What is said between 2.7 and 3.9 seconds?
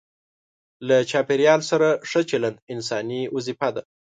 انساني وظیفه ده.